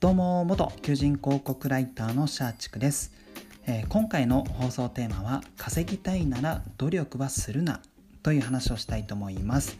[0.00, 3.12] どうも元求人広告ライターのシャーチクです、
[3.66, 7.82] えー、今回の放送テーマは稼ぎたいなら努力はするな
[8.22, 9.76] という話をしたいと思います。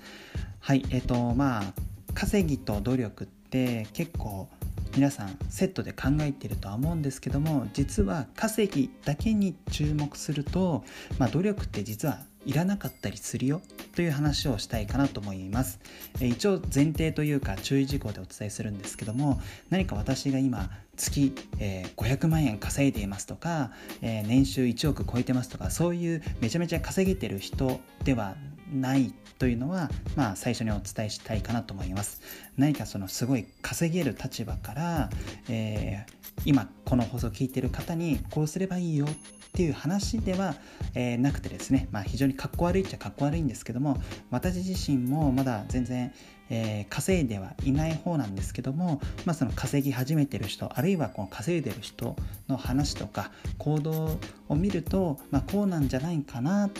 [0.58, 1.72] はいえっ、ー、とまあ
[2.12, 4.50] 稼ぎと努力って結構
[4.94, 10.84] 皆さんセットで考えているとは思うんですけども実は稼ぎだけに注目すると、
[11.18, 13.60] まあ、努力って実はいらなかったりするよ
[13.94, 15.80] という話をしたいかなと思います。
[16.20, 23.70] 一応前提というか注意事項でお伝えするんですけども何か私が今月、え、500万円稼いでいますとか、
[24.02, 28.36] え、年収1億超えてますとかそういうめちゃめちゃ稼げてる人では
[28.72, 32.20] ないというのは、まあ、最初にお伝えしたいかなと思います。
[32.56, 35.10] 何かそのすごい稼げる立場から、
[35.48, 39.08] えー、今この放送を聞いてる方にこうすればいいよっ
[39.52, 40.56] ていう話では、
[40.96, 43.96] えー、なくてですね、まあ、非常にかっこ悪いっちゃかっこ悪いんですけども
[44.32, 46.12] 私自身もまだ全然、
[46.50, 52.16] えー、稼いではいない方なんですけども、まあ、その稼ぎ始めてる人あるいはこの稼いでる人
[52.48, 54.18] の話とか行動
[54.48, 56.70] を見ると、まあ、こうなんじゃないかなっ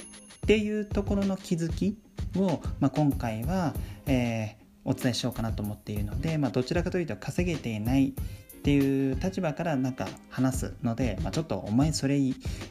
[0.45, 1.97] ていうところの気づき
[2.37, 3.75] を、まあ、今回は、
[4.07, 8.15] えーお伝えしようかなと思っているので、まあ、どちらかというと稼げていない
[8.61, 12.21] っていう立場からなんか話すので、まあ、ちょっとお前それ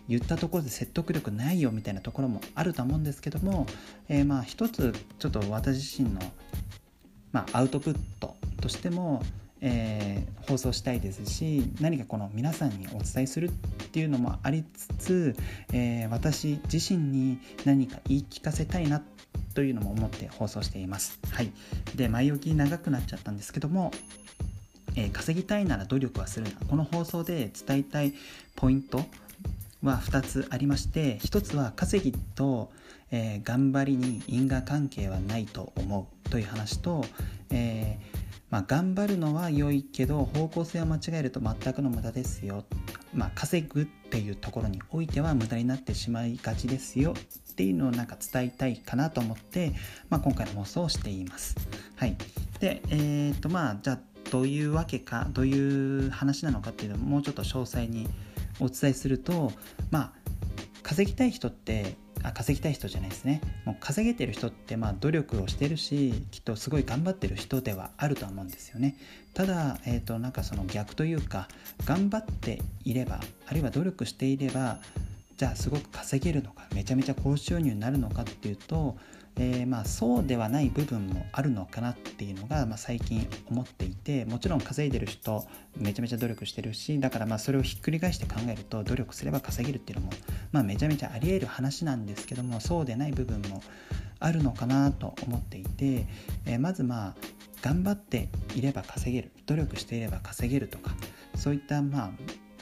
[0.07, 3.65] 言ったところで説得力ないよみたいなところもあると思うんですけども、
[4.07, 6.21] えー、まあ一つちょっと私自身の、
[7.31, 9.23] まあ、アウトプットとしても、
[9.61, 13.51] えー、放送したいですし何かこの皆さんにお伝えするっ
[13.91, 15.35] ていうのもありつつ、
[15.73, 19.01] えー、私自身に何か言い聞かせたいな
[19.55, 21.19] というのも思って放送しています。
[21.31, 21.51] はい、
[21.95, 23.91] で前置き長くなっちゃったんですけども
[24.99, 26.51] えー、稼ぎたいなら努力はするな。
[26.67, 28.13] この放送で伝えたい
[28.57, 29.05] ポイント
[29.81, 32.69] は2つありまして1つは稼ぎと、
[33.11, 37.05] えー、頑張りに因果関係はないと思うという話と、
[37.49, 38.17] えー、
[38.49, 42.65] まあ、頑張るのは良いけど方向性を間違えると全くの無駄ですよ、
[43.13, 47.13] まあ、稼ぐっていうところにおいては無駄になってしまいがちですよ
[47.51, 49.71] っていうのをなんか伝えたいかなと思って、
[50.09, 51.55] まあ、今回の放送をしています。
[51.95, 52.15] はい、
[52.59, 53.99] でえっ、とまあじゃあ
[54.31, 58.07] どういうわけかどういう話なのかっていうのをもうちょっと詳細に
[58.59, 59.51] お伝えすると
[59.91, 60.11] まあ
[60.83, 63.41] 稼ぎたい人ってあ稼ぎたい人じゃないですね。
[63.63, 68.97] もう稼げてる人ってまあ努力をしてるしきっとすごい頑張ってる人ではあるとは思うんですよね。
[69.33, 71.47] ただ、えーとなんかその逆というか
[71.85, 74.79] 頑張っていればあるいは努力していれば
[75.37, 78.97] じゃあすごく稼げるのかめちゃめちゃ高収入になるのかっていうと
[79.39, 90.11] え、まあそうではない部分もあるのかなっていうのが、まあ、最近思っていてもちろん稼いでる人めちゃめちゃ努力してるしだからまあそれをひっくり返して考えると努力すれば稼げるっていうのも、
[90.51, 93.63] まあ、めちゃめちゃありえる話なんですけどもそうでない部分も
[94.19, 96.05] あるのかなと思っていて、
[96.45, 97.15] えー、まずまあ
[97.61, 100.91] 頑張っていれば稼げる努力していれば稼げるとか
[101.35, 102.11] そういったまあ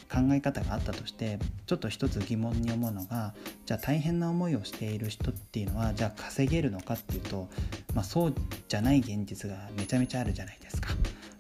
[0.10, 3.34] 考え方があったとしてちょっと一つ疑問に思うのが
[3.66, 7.50] じゃあ大変な思いをしている人っていうのはじゃあ稼げるのかっていうと、
[7.94, 8.36] まあ、そう
[8.68, 10.90] じゃない現実がめちゃめちゃあるじゃないですか。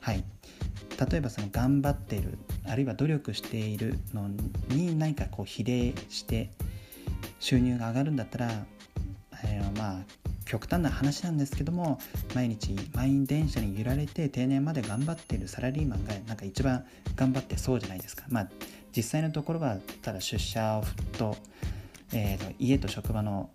[0.02, 0.24] はい、
[1.12, 4.30] 例えばその頑張ってるあるいは努力しているの
[4.70, 6.50] に何かこう比例して
[7.40, 8.52] 収入が上がるんだったら、
[9.44, 12.00] えー、まあ極端な話なんですけども
[12.34, 16.86] 毎日満員電車に揺られて定年まで頑張っているサラリーマンがなんか一番
[17.16, 18.24] 頑張ってそうじゃないですか。
[18.30, 18.50] まあ
[18.96, 20.82] 実際のところはただ出社
[21.20, 21.38] と,、
[22.14, 23.52] えーと、家と職場の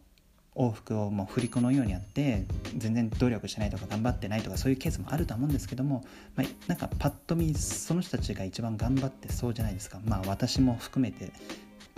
[0.54, 2.44] 往復をもう振り子のようにやって
[2.76, 6.04] 全然努力してないとか頑張ってないとかそういうケースもあると思うんですけども、
[6.36, 9.98] まあ、なんかパッと見その人たちが一番頑張ってそうじゃないですか。
[10.04, 11.32] まあ私も含めて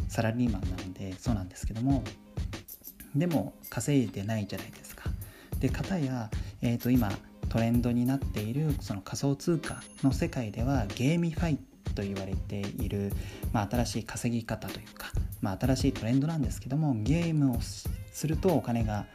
[0.09, 2.03] サラリーマンなのでそうなんですけども
[3.15, 5.05] でも稼いでないじゃないですか。
[5.61, 6.31] で片や、
[6.63, 7.11] えー、と今
[7.49, 11.59] トレンドになっているその仮想通貨の世界では GameFi
[11.95, 13.13] と言われている、
[13.53, 15.09] まあ、新しい稼ぎ方というか、
[15.41, 19.07] まあ、新しいトレンドなんですけどもゲームをするとお金が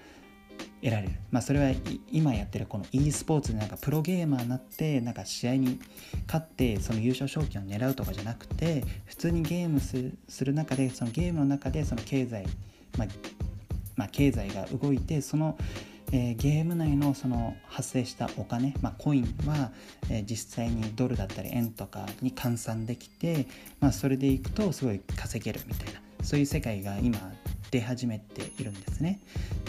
[0.81, 1.73] 得られる、まあ、それは
[2.11, 5.79] 今やってるこの e スポーツでなんかプロゲーマーになってなんか試合に
[6.25, 12.45] 勝ってその優勝賞金を狙うとかじゃなくて普通にゲームする中でそのゲームの中でその経済、
[12.97, 13.07] まあ、
[13.99, 15.57] まあ、経済が動いてその、
[16.13, 19.71] えー、ゲーム内のその発生したお金、まあ、コインは、
[20.09, 23.45] えー、実際にドルだったり円とかに換算できて、
[23.81, 27.19] まあ、それでいくとすごい稼げるみたいなそういう世界が今
[27.71, 29.19] 出始めているんですね。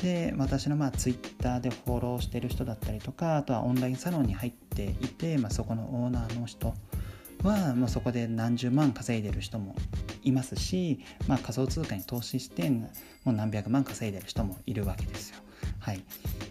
[0.02, 6.72] で私のまあ Twitter でフォローしてる人だったりとかあとはオンラインサロンに入っていて、まあ、そこのオーナーの人
[7.42, 9.74] はもうそこで何十万稼いでる人も
[10.22, 12.88] いますし、まあ、仮想通貨に投資しても
[13.26, 15.36] う何百万稼いでる人もいるわけですよ。
[15.78, 16.02] はい、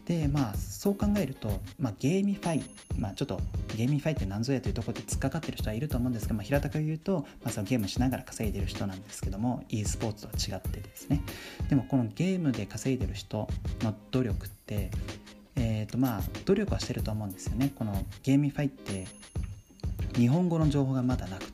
[0.05, 2.63] でまあそう考えると、まあ、ゲーミファイ、
[2.97, 3.39] まあ、ちょっと
[3.75, 11.21] GameFi って何ぞやというところで突っかかってる人はいると思うんですけど、まあ、平たく言うと、まあ、そのゲームしながら稼いでる人なんですけども e スポーツとは違ってですね。
[11.69, 13.47] でもこのゲームで稼いでる人
[13.81, 14.91] の努力って
[15.55, 17.73] えーとまあ、努力はしてると思うんですよね。
[17.75, 19.07] この GameFi って
[20.15, 21.48] 日本語の情報がまだなくて。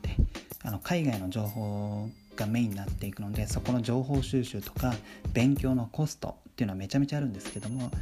[0.66, 4.92] あの海外の情報がメインになっていくのでそこの情報収集とか
[5.32, 7.92] 勉強のコストっていうのはめちゃめちゃあるんですけども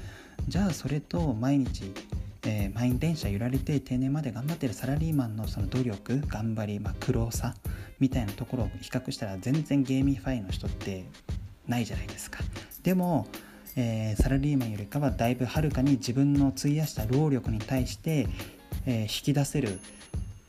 [0.49, 1.93] じゃあそれと毎日、
[2.47, 7.55] えー、満員電車揺られて定年まで頑張ってるサラリーマンのその努力頑張り、まあ、苦労さ
[8.01, 11.05] みたいなところを比較したら全然 GameFi の人って
[11.69, 12.41] ないじゃないですか。
[12.83, 13.27] でも、
[13.77, 18.27] えー、サラリーマンよりかはだいぶはるかに自分の費やした労力に対して、
[18.87, 19.79] えー、引き出せる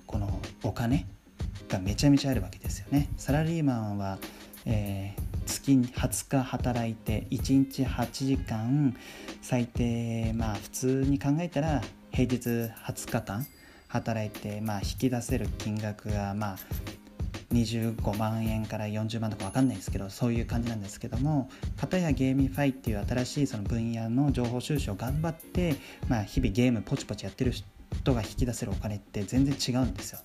[0.08, 1.06] このお金
[1.76, 4.18] がめちゃめちゃあるわけですよねサラリーマンは、
[4.66, 8.96] えー、月20日働いて1日8時間
[9.42, 11.82] 最低まあ普通に考えたら
[12.12, 13.46] 平日20日間
[13.88, 16.58] 働いて、まあ、引き出せる金額がまあ
[17.54, 25.76] 25万円から40万とか分かんないですけどそういう感じなんですけども片や GameFi っていう新しいその分野の情報収集を頑張って、
[26.08, 30.20] まあ、日々ゲームポチポチやってる人が引き出せるお金って全然違うんですよ。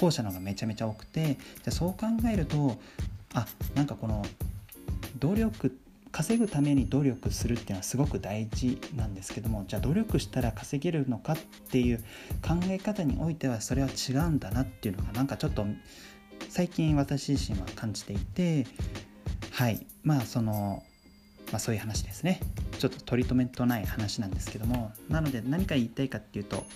[0.00, 2.78] 後者のがめちゃめちゃ多くてじゃそう考えると
[3.34, 4.24] あなんかこの
[5.18, 5.78] 努力
[6.12, 11.36] 稼ぐために努力するっていうのはすごく大事なんですけどもじゃあ努力したら稼げるのかっ
[11.70, 11.98] ていう
[12.46, 15.66] 考え方においてはそれは違うんだなっていうのがなんかちょっと
[16.48, 18.66] 最近私自身は感じていて
[19.56, 19.86] はい。
[20.02, 20.82] まあその、
[21.50, 22.40] まあ、そういう話ですね。
[22.78, 26.66] ちょっと取り留めとない話なんですけどもなので何か言いたいかっていうと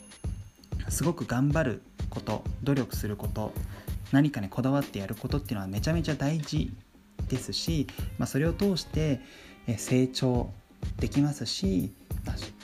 [0.89, 3.53] すごく頑張ること努力すること
[4.13, 6.73] 何かにこだわってやることっていうのはめちゃめちゃ大事
[7.29, 7.87] ですし、
[8.19, 9.21] まあ、それを通して
[9.77, 10.51] 成長
[10.99, 11.93] できますし、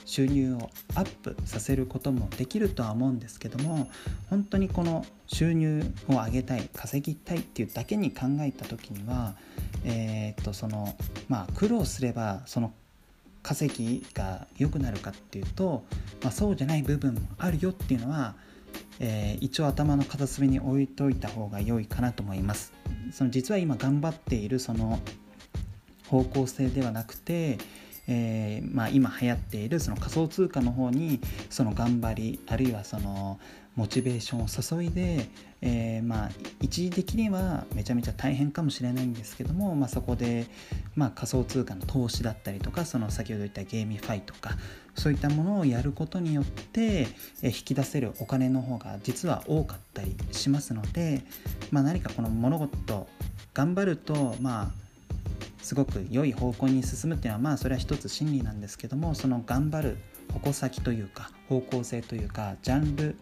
[0.05, 3.89] 収入をアップさせることもできるとは思うんですけども
[4.29, 9.35] 本当にこの収入を上げたい稼ぎたいっていうだけに考えた時には、
[9.83, 10.95] えー、っとその
[11.27, 12.73] まあ苦労すればその
[13.43, 15.83] 稼ぎが良くなるかっていうと、
[16.21, 18.35] まあ、そうじゃない部分もあるよっていうのは
[18.99, 22.73] えー、一応頭の片隅に置いといた方が良いかなと思います。
[23.11, 24.99] その実は今頑張っているその
[26.07, 27.57] 方向性ではなくて、
[28.07, 31.19] えー、まあ、今流行っているその仮想通貨の方に
[31.49, 33.39] その頑張りあるいはその
[33.75, 35.29] モチベーションを注いで、
[35.61, 36.29] えー、まあ
[36.61, 40.47] 一時的にはめちゃめちゃ大変かもしれないんですけども、まあ、そこで、
[40.95, 44.51] まあ、仮想通貨の投資だったりとかその先ほど言った GameFi とか
[44.95, 47.07] そういったものをやることによって、
[47.43, 51.21] え引き出せるお金の方が実は多かったりしますので、
[51.69, 53.07] まあ、何かこの物事
[53.53, 54.86] 頑張るとまあ
[55.67, 59.97] すごく良い方向に進むっていうのはまあそれは一つ真理なんですけどもその頑張る
[60.31, 63.17] 矛先というか方向性というかジャンル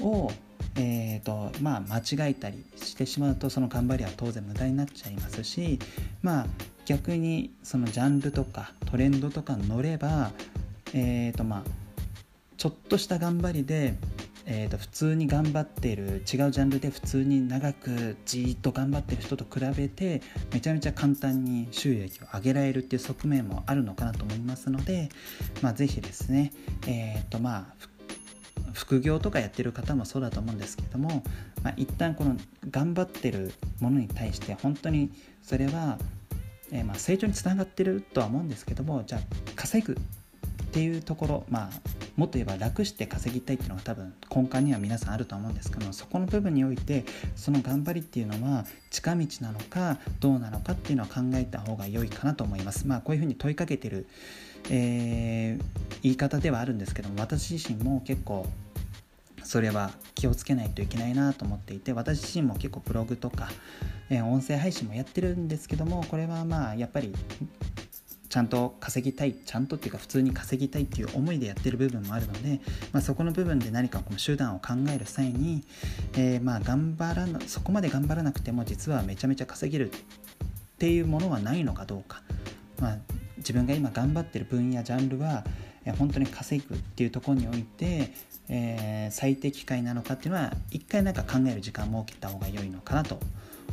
[0.00, 0.32] を、
[0.74, 5.78] えーとまあ、間違えたりしてしまうとその頑張りは当然無駄になっちゃいますし、
[6.22, 6.46] まあ、
[6.86, 10.32] 逆にそのジャンルとかトレンドとか乗れば、
[10.92, 11.62] えーとまあ、
[12.56, 13.94] ちょっとした頑張りで
[14.52, 25.08] えー、と普通に頑張ってる違うジャンルで普通に長くじーっと頑張ってる人と比べてめちゃめちゃ簡単に収益を上げられるっていう側面もあるのかなと思いますので、
[25.62, 26.52] まあ、ぜひですね、
[26.88, 27.86] えーとまあ、
[28.72, 31.22] 副業とかやってる方もそうだと思うんですけども、
[31.62, 32.36] まあ、一旦この
[32.68, 35.96] 頑張ってるものに対して本当にそれは、
[36.72, 39.20] えー、ま成長につながってるとは思うんですけどもじゃあ
[39.54, 39.96] 稼ぐっ
[40.72, 52.86] ていうところまあもっと言えば楽して稼ぎたいっていうのが多分根幹には皆さんあると思うんですけどもそこの部分においてその頑張りっていうのは近道なのかどうなのかっていうのは考えた方が良いかなと思います。
[52.86, 54.06] まあこういうふうに問いかけてる、
[54.68, 55.64] えー、
[56.02, 58.46] 言い方ではあるんですけども私自身も結構
[59.42, 63.48] それは気をつけないといけないなと思っていて私自身も結構ブログとか、
[64.10, 67.14] えー、音声配信もやってるんですけどもこれはまあやっぱり
[68.30, 72.60] ちゃんと稼ぎたいちゃんとっていうか普通に稼ぎたいっていう思いでやってる部分もあるので、
[72.92, 75.64] まあ、そこの部分で何かこの手段を考える際に、
[76.14, 79.94] えー、まあ頑張らなそこまで頑張らなくても実はめちゃめちゃ稼げるっ
[80.78, 82.22] ていうものはないのかどうか、
[82.78, 82.96] まあ、
[83.38, 85.44] 自分が今頑張ってる分野ジャンルは
[85.98, 88.12] 本当に稼ぐっていうところにおいて、
[88.48, 93.18] えー、最適解なのかっていうのは一回なんか考える時間を設けた方が良いのかなと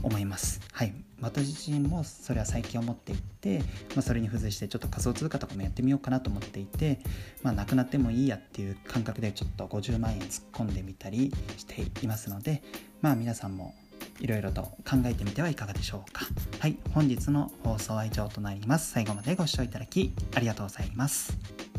[0.03, 0.61] 思います。
[0.71, 3.59] はい私自身もそれは最近思っていて、
[3.95, 6.99] まあ、それに付随してちょっと仮想通貨とかもやってみようかなと思っていて、
[7.41, 12.61] まあ、なくなってもいいやっていう感覚でちょっと50万円突っ込んでみたりしていますので、
[13.01, 13.73] まあ、皆さんも
[14.19, 16.25] いろいろと考えてみてはいかがでしょうか。
[16.59, 18.91] はい、本日の放送は以上となります。
[18.91, 21.76] 最後までご視聴いただきありがとうございます。